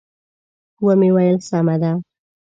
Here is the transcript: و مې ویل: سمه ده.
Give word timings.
و 0.85 0.87
مې 0.99 1.09
ویل: 1.15 1.37
سمه 1.49 1.75
ده. 1.81 1.91